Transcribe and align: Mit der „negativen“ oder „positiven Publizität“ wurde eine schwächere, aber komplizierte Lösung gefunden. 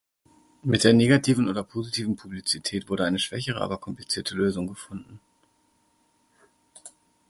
Mit 0.63 0.83
der 0.83 0.93
„negativen“ 0.95 1.47
oder 1.47 1.63
„positiven 1.63 2.15
Publizität“ 2.15 2.89
wurde 2.89 3.05
eine 3.05 3.19
schwächere, 3.19 3.61
aber 3.61 3.77
komplizierte 3.77 4.33
Lösung 4.33 4.65
gefunden. 4.65 5.19